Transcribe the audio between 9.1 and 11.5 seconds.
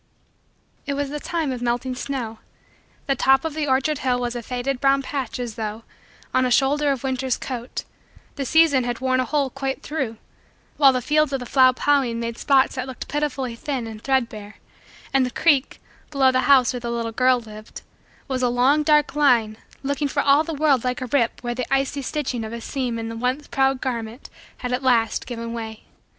a hole quite through; while the fields of the